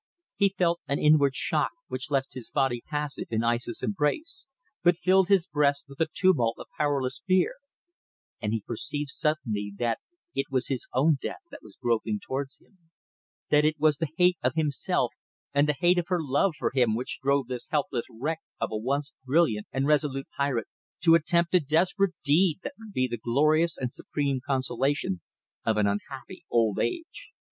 [0.35, 4.47] He felt an inward shock, which left his body passive in Aissa's embrace,
[4.81, 7.57] but filled his breast with a tumult of powerless fear;
[8.41, 9.99] and he perceived suddenly that
[10.33, 12.89] it was his own death that was groping towards him;
[13.51, 15.13] that it was the hate of himself
[15.53, 18.75] and the hate of her love for him which drove this helpless wreck of a
[18.77, 20.67] once brilliant and resolute pirate,
[21.01, 25.21] to attempt a desperate deed that would be the glorious and supreme consolation
[25.63, 27.31] of an unhappy old age.